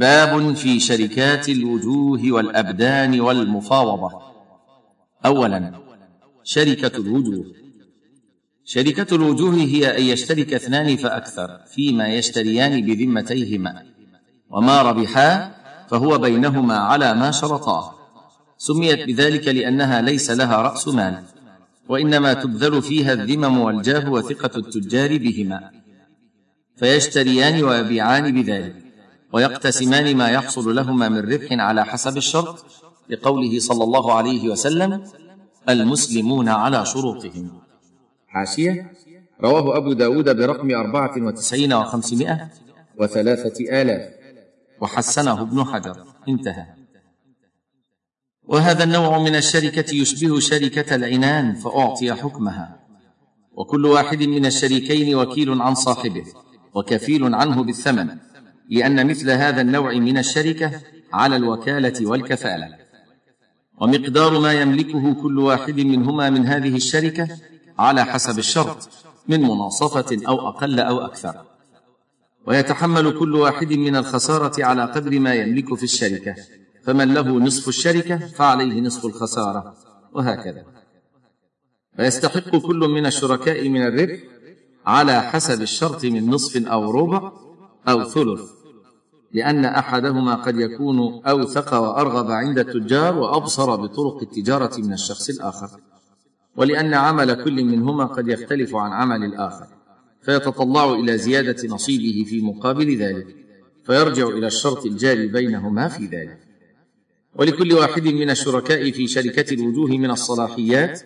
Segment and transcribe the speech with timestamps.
[0.00, 4.10] باب في شركات الوجوه والأبدان والمفاوضة.
[5.26, 5.72] اولا
[6.44, 7.44] شركة الوجوه.
[8.64, 13.82] شركة الوجوه هي أن يشترك اثنان فأكثر فيما يشتريان بذمتيهما
[14.50, 15.54] وما ربحا
[15.90, 17.94] فهو بينهما على ما شرطاه
[18.58, 21.22] سميت بذلك لأنها ليس لها رأس مال
[21.88, 25.70] وإنما تبذل فيها الذمم والجاه وثقة التجار بهما.
[26.76, 28.89] فيشتريان ويبيعان بذلك.
[29.32, 32.64] ويقتسمان ما يحصل لهما من ربح على حسب الشرط
[33.08, 35.04] لقوله صلى الله عليه وسلم
[35.68, 37.60] المسلمون على شروطهم.
[38.28, 38.92] حاشية.
[39.42, 42.50] رواه أبو داود برقم أربعة وتسعين وخمسمائة
[42.98, 44.10] وثلاثة آلاف.
[44.80, 46.04] وحسنه ابن حجر.
[46.28, 46.66] انتهى.
[48.48, 52.80] وهذا النوع من الشركة يشبه شركة العنان فأعطي حكمها.
[53.52, 56.24] وكل واحد من الشريكين وكيل عن صاحبه
[56.74, 58.29] وكفيل عنه بالثمن.
[58.70, 60.80] لأن مثل هذا النوع من الشركة
[61.12, 62.76] على الوكالة والكفالة.
[63.80, 67.28] ومقدار ما يملكه كل واحد منهما من هذه الشركة
[67.78, 68.88] على حسب الشرط
[69.28, 71.34] من مناصفة أو أقل أو أكثر.
[72.46, 76.34] ويتحمل كل واحد من الخسارة على قدر ما يملك في الشركة.
[76.84, 79.74] فمن له نصف الشركة فعليه نصف الخسارة
[80.12, 80.64] وهكذا.
[81.96, 84.18] فيستحق كل من الشركاء من الربح
[84.86, 87.32] على حسب الشرط من نصف أو ربع
[87.88, 88.59] أو ثلث.
[89.32, 95.70] لأن أحدهما قد يكون أوثق وأرغب عند التجار وأبصر بطرق التجارة من الشخص الآخر
[96.56, 99.66] ولأن عمل كل منهما قد يختلف عن عمل الآخر
[100.22, 103.26] فيتطلع إلى زيادة نصيبه في مقابل ذلك
[103.86, 106.38] فيرجع إلى الشرط الجاري بينهما في ذلك.
[107.34, 111.02] ولكل واحد من الشركاء في شركة الوجوه من الصلاحيات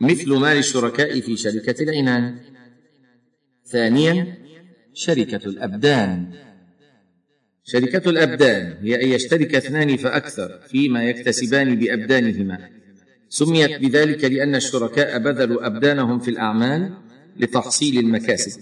[0.00, 2.38] مثل مال الشركاء في شركة العنان.
[3.64, 4.38] ثانيا
[4.94, 6.32] شركة الأبدان.
[7.72, 12.58] شركة الأبدان هي أن يشترك اثنان فأكثر فيما يكتسبان بأبدانهما.
[13.28, 16.90] سميت بذلك لأن الشركاء بذلوا أبدانهم في الأعمال
[17.36, 18.60] لتحصيل المكاسب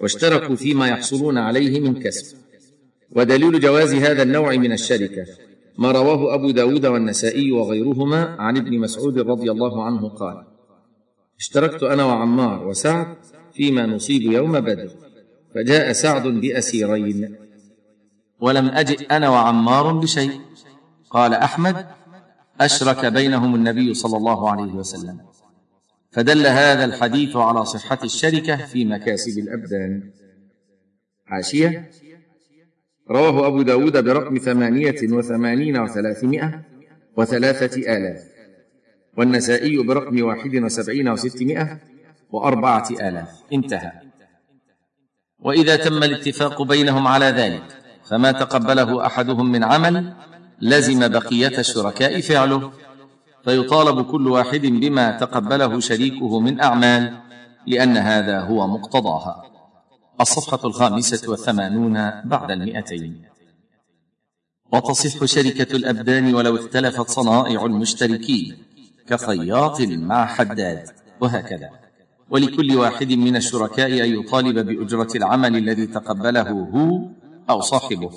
[0.00, 2.36] واشتركوا فيما يحصلون عليه من كسب.
[3.10, 5.26] ودليل جواز هذا النوع من الشركة
[5.78, 10.44] ما رواه أبو داود والنسائي وغيرهما عن ابن مسعود رضي الله عنه قال
[11.38, 13.16] اشتركت أنا وعمار وسعد
[13.52, 14.90] فيما نصيب يوم بدر
[15.54, 17.36] فجاء سعد بأسيرين
[18.40, 20.40] ولم أجئ أنا وعمار بشيء.
[21.10, 21.86] قال أحمد
[22.60, 25.20] أشرك بينهم النبي صلى الله عليه وسلم.
[26.12, 30.10] فدل هذا الحديث على صحة الشركة في مكاسب الأبدان.
[31.26, 31.90] حاشيه
[33.10, 36.62] رواه أبو داود برقم ثمانية وثمانين وثلاثمائة
[37.16, 38.20] وثلاثة آلاف.
[39.18, 41.78] والنسائي برقم واحد وسبعين وستمائة
[42.30, 43.28] وأربعة آلاف.
[43.52, 43.92] انتهى.
[45.38, 47.79] وإذا تم الاتفاق بينهم على ذلك
[48.10, 50.14] فما تقبله أحدهم من عمل
[50.60, 52.72] لزم بقية الشركاء فعله.
[53.44, 57.18] فيطالب كل واحد بما تقبله شريكه من أعمال
[57.66, 59.44] لأن هذا هو مقتضاها.
[60.20, 63.22] الصفحة الخامسة والثمانون بعد المئتين.
[64.72, 68.56] وتصح شركة الأبدان ولو اختلفت صنائع المشتركين
[69.06, 71.70] كخياط مع حداد وهكذا.
[72.30, 77.19] ولكل واحد من الشركاء أن يطالب بأجرة العمل الذي تقبله هو
[77.50, 78.10] أو صاحبه.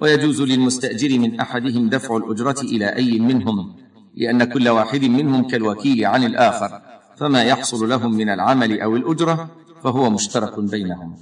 [0.00, 3.76] ويجوز للمستأجر من أحدهم دفع الأجرة إلى أي منهم
[4.16, 6.80] لأن كل واحد منهم كالوكيل عن الآخر
[7.16, 9.50] فما يحصل لهم من العمل أو الأجرة
[9.84, 11.16] فهو مشترك بينهم.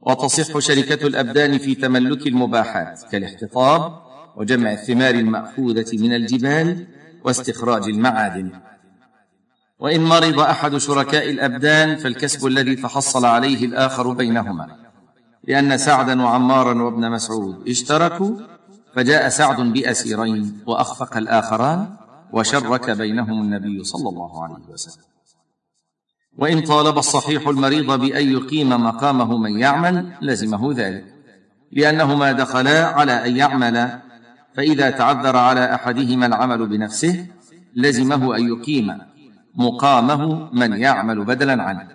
[0.00, 3.92] وتصح شركة الأبدان في تملك المباحات كالاحتطاب
[4.36, 6.86] وجمع الثمار المأخوذة من الجبال
[7.24, 8.50] واستخراج المعادن.
[9.78, 14.79] وإن مرض أحد شركاء الأبدان فالكسب الذي تحصل عليه الآخر بينهما.
[15.44, 18.36] لأن سعدا وعمارا وابن مسعود اشتركوا
[18.94, 21.96] فجاء سعد بأسيرين وأخفق الآخران
[22.32, 25.04] وشرك بينهم النبي صلى الله عليه وسلم.
[26.38, 31.04] وإن طالب الصحيح المريض بأن يقيم مقامه من يعمل لزمه ذلك
[31.72, 34.00] لأنهما دخلا على أن يعمل
[34.54, 37.26] فإذا تعذر على أحدهما العمل بنفسه
[37.74, 38.98] لزمه أن يقيم
[39.54, 41.88] مقامه من يعمل بدلا عنه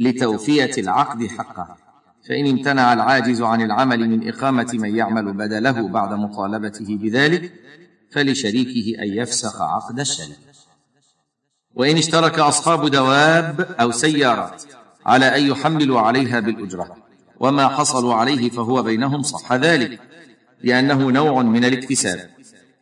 [0.00, 1.85] لتوفية العقد حقه.
[2.28, 7.52] فإن امتنع العاجز عن العمل من إقامة من يعمل بدله بعد مطالبته بذلك
[8.12, 10.36] فلشريكه أن يفسخ عقد الشركة
[11.74, 14.62] وإن اشترك أصحاب دواب أو سيارات
[15.06, 16.96] على أن يحملوا عليها بالأجرة
[17.40, 20.00] وما حصلوا عليه فهو بينهم صح ذلك
[20.62, 22.30] لأنه نوع من الاكتساب.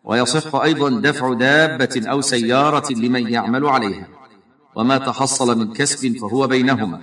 [0.04, 4.08] ويصح أيضا دفع دابة أو سيارة لمن يعمل عليها.
[4.76, 7.00] وما تحصل من كسب فهو بينهما.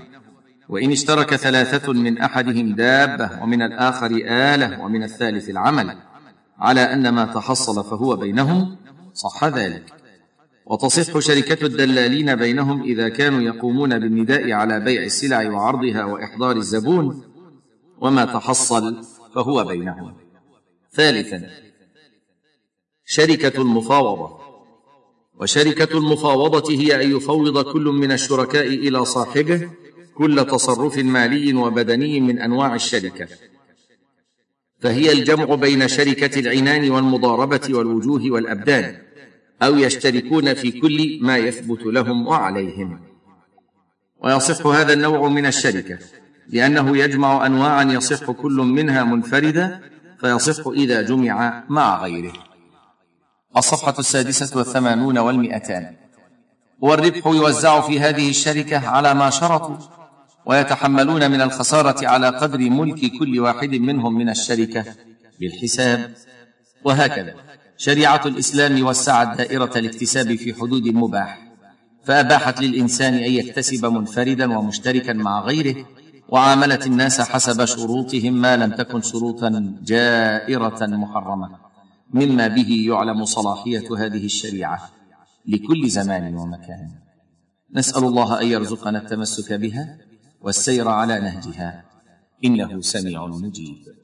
[0.71, 5.97] وإن اشترك ثلاثة من أحدهم دابة ومن الآخر آلة ومن الثالث العمل
[6.59, 8.77] على أن ما تحصل فهو بينهم
[9.13, 9.83] صح ذلك.
[10.65, 17.23] وتصح شركة الدلالين بينهم إذا كانوا يقومون بالنداء على بيع السلع وعرضها وإحضار الزبون
[18.01, 19.03] وما تحصل
[19.35, 20.13] فهو بينهم.
[20.94, 21.50] ثالثا
[23.06, 24.38] شركة المفاوضة.
[25.39, 29.81] وشركة المفاوضة هي أن يفوض كل من الشركاء إلى صاحبه
[30.21, 33.27] كل تصرف مالي وبدني من أنواع الشركة.
[34.79, 38.97] فهي الجمع بين شركة العنان والمضاربة والوجوه والأبدان
[39.63, 43.00] أو يشتركون في كل ما يثبت لهم وعليهم.
[44.23, 45.97] ويصح هذا النوع من الشركة
[46.50, 49.81] لأنه يجمع انواعا يصح كل منها منفردا
[50.19, 52.33] فيصح إذا جمع مع غيره.
[53.57, 55.95] الصفحة السادسة والثمانون والمئتان.
[56.79, 60.00] والربح يوزع في هذه الشركة على ما شرطوا
[60.45, 64.85] ويتحملون من الخسارة على قدر ملك كل واحد منهم من الشركة
[65.39, 66.13] بالحساب
[66.85, 67.33] وهكذا.
[67.77, 71.51] شريعة الإسلام وسعت دائرة الاكتساب في حدود المباح
[72.03, 75.85] فأباحت للإنسان أن يكتسب منفردا ومشتركا مع غيره
[76.29, 81.49] وعاملت الناس حسب شروطهم ما لم تكن شروطا جائرة محرمة.
[82.13, 84.89] مما به يعلم صلاحية هذه الشريعة
[85.47, 86.89] لكل زمان ومكان.
[87.75, 89.97] نسأل الله أن يرزقنا التمسك بها.
[90.41, 91.83] والسير على نهجها.
[92.45, 94.00] إنه سميع مجيب.